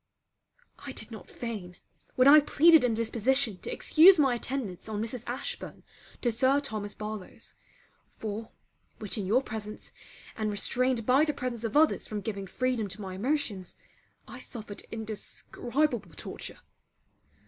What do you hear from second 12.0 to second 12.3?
from